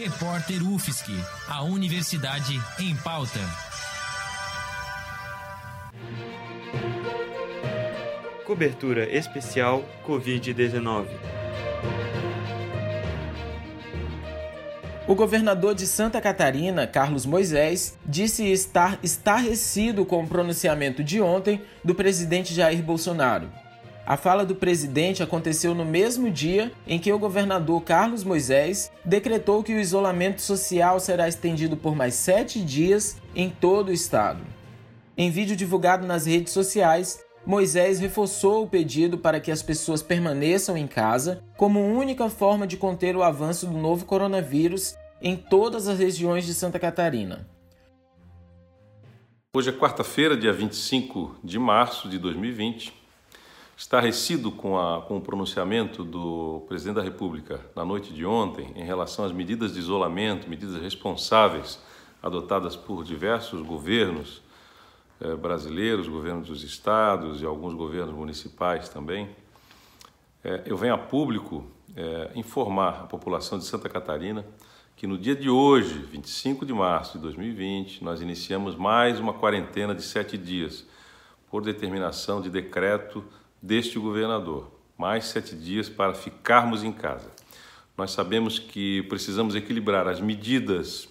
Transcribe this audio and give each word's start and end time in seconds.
Repórter 0.00 0.62
UFSC, 0.62 1.10
a 1.48 1.64
Universidade 1.64 2.54
em 2.78 2.94
Pauta. 2.94 3.40
Cobertura 8.46 9.12
especial 9.12 9.84
Covid-19. 10.06 11.08
O 15.08 15.16
governador 15.16 15.74
de 15.74 15.84
Santa 15.84 16.20
Catarina, 16.20 16.86
Carlos 16.86 17.26
Moisés, 17.26 17.98
disse 18.06 18.44
estar 18.44 19.00
estarrecido 19.02 20.06
com 20.06 20.22
o 20.22 20.28
pronunciamento 20.28 21.02
de 21.02 21.20
ontem 21.20 21.60
do 21.84 21.92
presidente 21.92 22.54
Jair 22.54 22.84
Bolsonaro. 22.84 23.50
A 24.08 24.16
fala 24.16 24.42
do 24.42 24.54
presidente 24.54 25.22
aconteceu 25.22 25.74
no 25.74 25.84
mesmo 25.84 26.30
dia 26.30 26.72
em 26.86 26.98
que 26.98 27.12
o 27.12 27.18
governador 27.18 27.82
Carlos 27.82 28.24
Moisés 28.24 28.90
decretou 29.04 29.62
que 29.62 29.74
o 29.74 29.78
isolamento 29.78 30.40
social 30.40 30.98
será 30.98 31.28
estendido 31.28 31.76
por 31.76 31.94
mais 31.94 32.14
sete 32.14 32.58
dias 32.58 33.18
em 33.36 33.50
todo 33.50 33.88
o 33.88 33.92
estado. 33.92 34.40
Em 35.14 35.30
vídeo 35.30 35.54
divulgado 35.54 36.06
nas 36.06 36.24
redes 36.24 36.54
sociais, 36.54 37.22
Moisés 37.44 38.00
reforçou 38.00 38.62
o 38.62 38.66
pedido 38.66 39.18
para 39.18 39.40
que 39.40 39.50
as 39.50 39.62
pessoas 39.62 40.02
permaneçam 40.02 40.74
em 40.74 40.86
casa 40.86 41.44
como 41.58 41.78
única 41.78 42.30
forma 42.30 42.66
de 42.66 42.78
conter 42.78 43.14
o 43.14 43.22
avanço 43.22 43.66
do 43.66 43.76
novo 43.76 44.06
coronavírus 44.06 44.96
em 45.20 45.36
todas 45.36 45.86
as 45.86 45.98
regiões 45.98 46.46
de 46.46 46.54
Santa 46.54 46.78
Catarina. 46.78 47.46
Hoje 49.54 49.68
é 49.68 49.72
quarta-feira, 49.72 50.34
dia 50.34 50.52
25 50.54 51.40
de 51.44 51.58
março 51.58 52.08
de 52.08 52.18
2020 52.18 53.06
estarrecido 53.78 54.50
com, 54.50 54.76
a, 54.76 55.02
com 55.02 55.18
o 55.18 55.20
pronunciamento 55.20 56.02
do 56.02 56.64
presidente 56.66 56.96
da 56.96 57.02
República 57.02 57.60
na 57.76 57.84
noite 57.84 58.12
de 58.12 58.26
ontem 58.26 58.72
em 58.74 58.82
relação 58.82 59.24
às 59.24 59.30
medidas 59.30 59.72
de 59.72 59.78
isolamento, 59.78 60.50
medidas 60.50 60.82
responsáveis 60.82 61.78
adotadas 62.20 62.74
por 62.74 63.04
diversos 63.04 63.62
governos 63.62 64.42
eh, 65.20 65.32
brasileiros, 65.36 66.08
governos 66.08 66.48
dos 66.48 66.64
estados 66.64 67.40
e 67.40 67.46
alguns 67.46 67.72
governos 67.72 68.12
municipais 68.12 68.88
também. 68.88 69.28
Eh, 70.42 70.62
eu 70.66 70.76
venho 70.76 70.94
a 70.94 70.98
público 70.98 71.64
eh, 71.94 72.32
informar 72.34 73.02
a 73.02 73.06
população 73.06 73.58
de 73.58 73.64
Santa 73.64 73.88
Catarina 73.88 74.44
que 74.96 75.06
no 75.06 75.16
dia 75.16 75.36
de 75.36 75.48
hoje, 75.48 76.00
25 76.00 76.66
de 76.66 76.72
março 76.72 77.12
de 77.12 77.22
2020, 77.22 78.02
nós 78.02 78.20
iniciamos 78.20 78.74
mais 78.74 79.20
uma 79.20 79.34
quarentena 79.34 79.94
de 79.94 80.02
sete 80.02 80.36
dias, 80.36 80.84
por 81.48 81.62
determinação 81.62 82.40
de 82.42 82.50
decreto 82.50 83.24
deste 83.62 83.98
governador. 83.98 84.70
Mais 84.96 85.26
sete 85.26 85.54
dias 85.54 85.88
para 85.88 86.14
ficarmos 86.14 86.82
em 86.82 86.92
casa. 86.92 87.30
Nós 87.96 88.10
sabemos 88.12 88.58
que 88.58 89.02
precisamos 89.04 89.54
equilibrar 89.54 90.06
as 90.06 90.20
medidas 90.20 91.08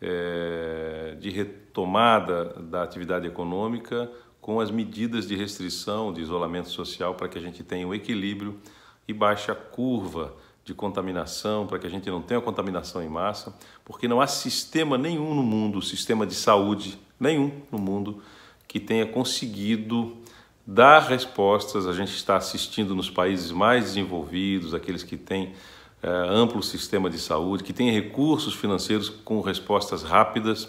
é, 0.00 1.16
de 1.20 1.30
retomada 1.30 2.44
da 2.60 2.82
atividade 2.82 3.26
econômica 3.26 4.10
com 4.40 4.60
as 4.60 4.70
medidas 4.70 5.26
de 5.26 5.36
restrição, 5.36 6.12
de 6.12 6.20
isolamento 6.20 6.70
social, 6.70 7.14
para 7.14 7.28
que 7.28 7.38
a 7.38 7.40
gente 7.40 7.62
tenha 7.62 7.86
um 7.86 7.94
equilíbrio 7.94 8.58
e 9.06 9.12
baixe 9.12 9.50
a 9.50 9.54
curva 9.54 10.34
de 10.64 10.74
contaminação, 10.74 11.66
para 11.66 11.78
que 11.78 11.86
a 11.86 11.90
gente 11.90 12.08
não 12.10 12.22
tenha 12.22 12.40
contaminação 12.40 13.02
em 13.02 13.08
massa, 13.08 13.54
porque 13.84 14.06
não 14.06 14.20
há 14.20 14.26
sistema 14.26 14.96
nenhum 14.96 15.34
no 15.34 15.42
mundo, 15.42 15.82
sistema 15.82 16.26
de 16.26 16.34
saúde 16.34 16.98
nenhum 17.18 17.62
no 17.70 17.78
mundo, 17.78 18.22
que 18.66 18.78
tenha 18.78 19.06
conseguido 19.06 20.16
dar 20.66 21.00
respostas. 21.00 21.86
A 21.86 21.92
gente 21.92 22.14
está 22.14 22.36
assistindo 22.36 22.94
nos 22.94 23.10
países 23.10 23.50
mais 23.50 23.84
desenvolvidos, 23.84 24.74
aqueles 24.74 25.02
que 25.02 25.16
têm 25.16 25.54
é, 26.02 26.08
amplo 26.08 26.62
sistema 26.62 27.10
de 27.10 27.18
saúde, 27.18 27.62
que 27.62 27.72
têm 27.72 27.90
recursos 27.90 28.54
financeiros 28.54 29.08
com 29.08 29.40
respostas 29.40 30.02
rápidas 30.02 30.68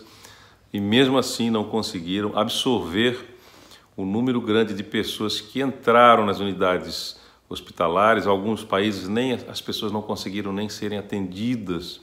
e 0.73 0.79
mesmo 0.79 1.17
assim 1.17 1.49
não 1.49 1.63
conseguiram 1.63 2.37
absorver 2.37 3.37
o 3.95 4.05
número 4.05 4.39
grande 4.39 4.73
de 4.73 4.83
pessoas 4.83 5.41
que 5.41 5.61
entraram 5.61 6.25
nas 6.25 6.39
unidades 6.39 7.19
hospitalares. 7.49 8.25
Alguns 8.25 8.63
países 8.63 9.07
nem 9.07 9.33
as 9.33 9.61
pessoas 9.61 9.91
não 9.91 10.01
conseguiram 10.01 10.53
nem 10.53 10.69
serem 10.69 10.97
atendidas, 10.97 12.01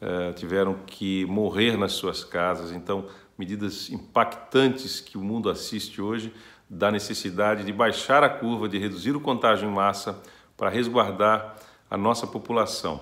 é, 0.00 0.32
tiveram 0.32 0.76
que 0.86 1.24
morrer 1.26 1.76
nas 1.76 1.92
suas 1.92 2.24
casas. 2.24 2.72
Então, 2.72 3.06
medidas 3.38 3.90
impactantes 3.90 5.00
que 5.00 5.16
o 5.16 5.22
mundo 5.22 5.48
assiste 5.48 6.00
hoje 6.00 6.32
da 6.70 6.92
necessidade 6.92 7.64
de 7.64 7.72
baixar 7.72 8.22
a 8.22 8.28
curva, 8.28 8.68
de 8.68 8.78
reduzir 8.78 9.16
o 9.16 9.20
contágio 9.20 9.68
em 9.68 9.72
massa 9.72 10.22
para 10.56 10.70
resguardar 10.70 11.56
a 11.90 11.96
nossa 11.96 12.28
população. 12.28 13.00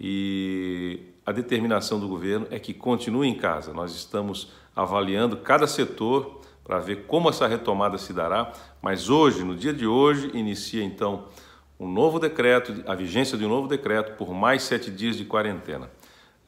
E 0.00 1.00
a 1.26 1.30
determinação 1.30 2.00
do 2.00 2.08
governo 2.08 2.46
é 2.50 2.58
que 2.58 2.72
continue 2.72 3.28
em 3.28 3.34
casa. 3.34 3.74
Nós 3.74 3.94
estamos 3.94 4.50
avaliando 4.74 5.36
cada 5.36 5.66
setor 5.66 6.40
para 6.64 6.78
ver 6.78 7.04
como 7.06 7.28
essa 7.28 7.46
retomada 7.46 7.98
se 7.98 8.12
dará, 8.14 8.52
mas 8.80 9.10
hoje, 9.10 9.44
no 9.44 9.54
dia 9.54 9.74
de 9.74 9.86
hoje, 9.86 10.30
inicia 10.32 10.82
então 10.82 11.26
um 11.78 11.88
novo 11.88 12.18
decreto, 12.18 12.82
a 12.86 12.94
vigência 12.94 13.36
de 13.36 13.44
um 13.44 13.48
novo 13.48 13.68
decreto 13.68 14.16
por 14.16 14.32
mais 14.32 14.62
sete 14.62 14.90
dias 14.90 15.16
de 15.16 15.24
quarentena. 15.24 15.90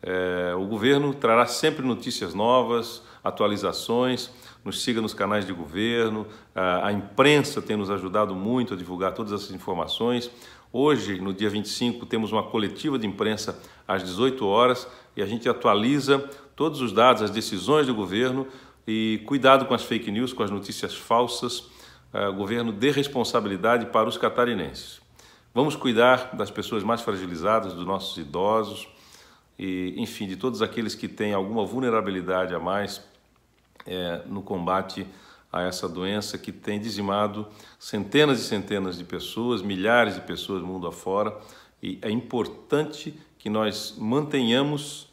É, 0.02 0.54
o 0.54 0.66
governo 0.66 1.12
trará 1.14 1.46
sempre 1.46 1.84
notícias 1.84 2.34
novas, 2.34 3.02
atualizações 3.22 4.30
nos 4.64 4.82
siga 4.82 5.00
nos 5.00 5.14
canais 5.14 5.46
de 5.46 5.52
governo, 5.52 6.26
a 6.54 6.92
imprensa 6.92 7.62
tem 7.62 7.76
nos 7.76 7.90
ajudado 7.90 8.34
muito 8.34 8.74
a 8.74 8.76
divulgar 8.76 9.12
todas 9.12 9.32
essas 9.32 9.50
informações. 9.52 10.30
Hoje, 10.72 11.20
no 11.20 11.32
dia 11.32 11.48
25, 11.48 12.06
temos 12.06 12.30
uma 12.30 12.42
coletiva 12.42 12.98
de 12.98 13.06
imprensa 13.06 13.60
às 13.88 14.04
18 14.04 14.46
horas 14.46 14.86
e 15.16 15.22
a 15.22 15.26
gente 15.26 15.48
atualiza 15.48 16.18
todos 16.54 16.80
os 16.80 16.92
dados, 16.92 17.22
as 17.22 17.30
decisões 17.30 17.86
do 17.86 17.94
governo 17.94 18.46
e 18.86 19.22
cuidado 19.26 19.64
com 19.64 19.74
as 19.74 19.82
fake 19.82 20.10
news, 20.10 20.32
com 20.32 20.42
as 20.42 20.50
notícias 20.50 20.94
falsas. 20.94 21.68
O 22.12 22.32
governo 22.34 22.72
dê 22.72 22.90
responsabilidade 22.90 23.86
para 23.86 24.08
os 24.08 24.18
catarinenses. 24.18 25.00
Vamos 25.54 25.74
cuidar 25.74 26.34
das 26.34 26.50
pessoas 26.50 26.84
mais 26.84 27.00
fragilizadas, 27.00 27.72
dos 27.72 27.86
nossos 27.86 28.16
idosos 28.18 28.86
e, 29.62 29.92
enfim, 29.98 30.26
de 30.26 30.36
todos 30.36 30.62
aqueles 30.62 30.94
que 30.94 31.06
têm 31.06 31.34
alguma 31.34 31.66
vulnerabilidade 31.66 32.54
a 32.54 32.58
mais 32.58 33.04
é, 33.86 34.22
no 34.24 34.40
combate 34.40 35.06
a 35.52 35.60
essa 35.60 35.86
doença 35.86 36.38
que 36.38 36.50
tem 36.50 36.80
dizimado 36.80 37.46
centenas 37.78 38.40
e 38.40 38.44
centenas 38.44 38.96
de 38.96 39.04
pessoas, 39.04 39.60
milhares 39.60 40.14
de 40.14 40.22
pessoas 40.22 40.62
mundo 40.62 40.86
afora, 40.86 41.38
e 41.82 41.98
é 42.00 42.10
importante 42.10 43.12
que 43.36 43.50
nós 43.50 43.96
mantenhamos 43.98 45.09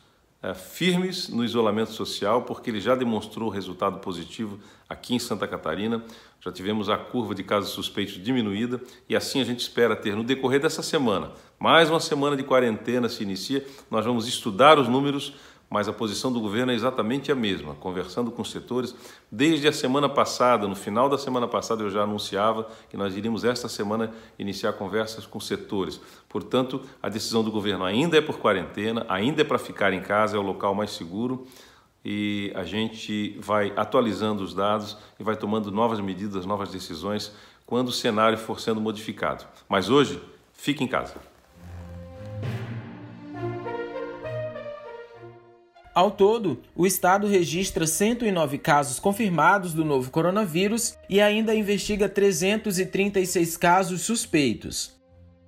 firmes 0.55 1.29
no 1.29 1.43
isolamento 1.43 1.91
social, 1.91 2.43
porque 2.43 2.69
ele 2.69 2.79
já 2.79 2.95
demonstrou 2.95 3.49
resultado 3.49 3.99
positivo 3.99 4.59
aqui 4.87 5.15
em 5.15 5.19
Santa 5.19 5.47
Catarina. 5.47 6.03
Já 6.39 6.51
tivemos 6.51 6.89
a 6.89 6.97
curva 6.97 7.33
de 7.33 7.43
casos 7.43 7.71
suspeitos 7.71 8.21
diminuída 8.23 8.79
e 9.09 9.15
assim 9.15 9.41
a 9.41 9.43
gente 9.43 9.59
espera 9.59 9.95
ter 9.95 10.15
no 10.15 10.23
decorrer 10.23 10.61
dessa 10.61 10.83
semana, 10.83 11.31
mais 11.59 11.89
uma 11.89 11.99
semana 11.99 12.37
de 12.37 12.43
quarentena 12.43 13.09
se 13.09 13.23
inicia. 13.23 13.65
Nós 13.89 14.05
vamos 14.05 14.27
estudar 14.27 14.77
os 14.77 14.87
números 14.87 15.33
mas 15.69 15.87
a 15.87 15.93
posição 15.93 16.31
do 16.31 16.39
governo 16.39 16.71
é 16.71 16.75
exatamente 16.75 17.31
a 17.31 17.35
mesma. 17.35 17.75
Conversando 17.75 18.31
com 18.31 18.41
os 18.41 18.51
setores, 18.51 18.95
desde 19.31 19.67
a 19.67 19.73
semana 19.73 20.07
passada, 20.07 20.67
no 20.67 20.75
final 20.75 21.09
da 21.09 21.17
semana 21.17 21.47
passada, 21.47 21.83
eu 21.83 21.89
já 21.89 22.03
anunciava 22.03 22.69
que 22.89 22.95
nós 22.95 23.15
iríamos 23.15 23.43
esta 23.43 23.67
semana 23.67 24.13
iniciar 24.39 24.73
conversas 24.73 25.25
com 25.25 25.39
setores. 25.39 25.99
Portanto, 26.29 26.81
a 27.01 27.09
decisão 27.09 27.43
do 27.43 27.51
governo 27.51 27.83
ainda 27.83 28.17
é 28.17 28.21
por 28.21 28.37
quarentena, 28.39 29.05
ainda 29.09 29.41
é 29.41 29.45
para 29.45 29.59
ficar 29.59 29.91
em 29.91 30.01
casa, 30.01 30.37
é 30.37 30.39
o 30.39 30.43
local 30.43 30.73
mais 30.73 30.91
seguro 30.91 31.45
e 32.09 32.53
a 32.55 32.63
gente 32.63 33.37
vai 33.39 33.73
atualizando 33.75 34.41
os 34.41 34.53
dados 34.53 34.97
e 35.19 35.23
vai 35.23 35.35
tomando 35.35 35.69
novas 35.71 35.99
medidas, 35.99 36.45
novas 36.45 36.69
decisões 36.69 37.33
quando 37.65 37.89
o 37.89 37.91
cenário 37.91 38.37
for 38.37 38.61
sendo 38.61 38.79
modificado. 38.79 39.43
Mas 39.67 39.89
hoje, 39.89 40.21
fique 40.53 40.81
em 40.81 40.87
casa. 40.87 41.15
Ao 45.97 46.11
todo, 46.11 46.61
o 46.75 46.85
estado 46.85 47.25
registra 47.25 47.87
109 47.87 48.59
casos 48.59 48.99
confirmados 48.99 49.73
do 49.73 49.83
novo 49.83 50.11
coronavírus 50.11 50.95
e 51.09 51.19
ainda 51.19 51.55
investiga 51.55 52.07
336 52.07 53.57
casos 53.57 54.03
suspeitos. 54.03 54.95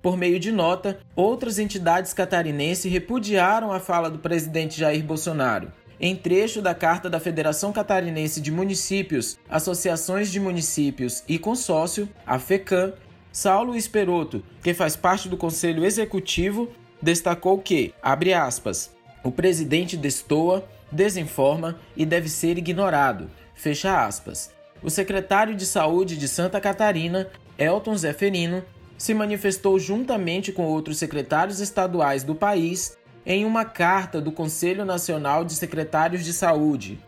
Por 0.02 0.16
meio 0.16 0.40
de 0.40 0.50
nota, 0.50 0.98
outras 1.14 1.60
entidades 1.60 2.12
catarinenses 2.12 2.90
repudiaram 2.90 3.70
a 3.70 3.78
fala 3.78 4.10
do 4.10 4.18
presidente 4.18 4.76
Jair 4.76 5.04
Bolsonaro. 5.04 5.70
Em 6.00 6.16
trecho 6.16 6.60
da 6.60 6.74
carta 6.74 7.08
da 7.08 7.20
Federação 7.20 7.72
Catarinense 7.72 8.40
de 8.40 8.50
Municípios, 8.50 9.38
Associações 9.48 10.32
de 10.32 10.40
Municípios 10.40 11.22
e 11.28 11.38
Consórcio, 11.38 12.08
a 12.26 12.40
FECAM, 12.40 12.94
Saulo 13.30 13.76
Esperoto, 13.76 14.42
que 14.64 14.74
faz 14.74 14.96
parte 14.96 15.28
do 15.28 15.36
Conselho 15.36 15.84
Executivo, 15.84 16.68
destacou 17.00 17.56
que, 17.58 17.94
abre 18.02 18.34
aspas, 18.34 18.98
o 19.22 19.30
presidente 19.30 19.96
destoa, 19.96 20.64
desinforma 20.90 21.78
e 21.96 22.04
deve 22.04 22.28
ser 22.28 22.58
ignorado. 22.58 23.30
Fecha 23.54 24.04
aspas. 24.04 24.52
O 24.82 24.88
secretário 24.88 25.54
de 25.54 25.66
Saúde 25.66 26.16
de 26.16 26.26
Santa 26.26 26.60
Catarina, 26.60 27.28
Elton 27.58 27.96
Zeferino, 27.96 28.64
se 28.96 29.14
manifestou 29.14 29.78
juntamente 29.78 30.52
com 30.52 30.64
outros 30.64 30.98
secretários 30.98 31.60
estaduais 31.60 32.22
do 32.22 32.34
país 32.34 32.98
em 33.24 33.44
uma 33.44 33.64
carta 33.64 34.20
do 34.20 34.32
Conselho 34.32 34.84
Nacional 34.84 35.44
de 35.44 35.54
Secretários 35.54 36.24
de 36.24 36.32
Saúde. 36.32 36.98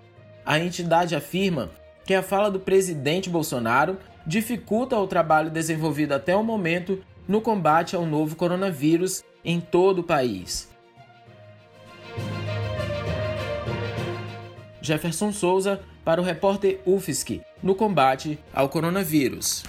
A 0.44 0.58
entidade 0.58 1.14
afirma 1.14 1.70
que 2.04 2.14
a 2.14 2.22
fala 2.22 2.50
do 2.50 2.60
presidente 2.60 3.30
Bolsonaro 3.30 3.98
dificulta 4.26 4.98
o 4.98 5.06
trabalho 5.06 5.50
desenvolvido 5.50 6.12
até 6.12 6.34
o 6.34 6.42
momento 6.42 7.02
no 7.26 7.40
combate 7.40 7.94
ao 7.96 8.04
novo 8.04 8.36
coronavírus 8.36 9.22
em 9.44 9.60
todo 9.60 10.00
o 10.00 10.04
país. 10.04 10.71
Jefferson 14.82 15.32
Souza 15.32 15.80
para 16.04 16.20
o 16.20 16.24
repórter 16.24 16.80
UFSC 16.84 17.40
no 17.62 17.74
combate 17.74 18.38
ao 18.52 18.68
coronavírus. 18.68 19.62